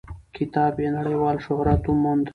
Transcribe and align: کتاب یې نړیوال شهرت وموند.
کتاب 0.35 0.73
یې 0.83 0.89
نړیوال 0.97 1.37
شهرت 1.45 1.81
وموند. 1.85 2.25